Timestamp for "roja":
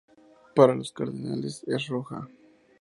1.87-2.27